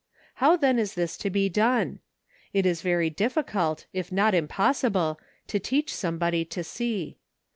How 0.41 0.57
then 0.57 0.79
is 0.79 0.95
this 0.95 1.15
to 1.17 1.29
be 1.29 1.47
done? 1.47 1.99
It 2.53 2.65
is 2.65 2.81
very 2.81 3.11
difficult, 3.11 3.85
if 3.93 4.11
not 4.11 4.33
impossible, 4.33 5.19
to 5.45 5.59
teach 5.59 5.93
anybody 6.03 6.43
to 6.43 6.63
see. 6.63 7.19